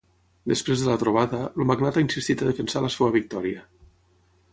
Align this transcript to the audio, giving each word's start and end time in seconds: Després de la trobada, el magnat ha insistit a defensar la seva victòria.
Després 0.51 0.79
de 0.83 0.87
la 0.91 0.95
trobada, 1.03 1.41
el 1.63 1.67
magnat 1.71 1.99
ha 1.99 2.03
insistit 2.05 2.41
a 2.41 2.47
defensar 2.51 2.83
la 2.87 2.91
seva 2.95 3.11
victòria. 3.17 3.63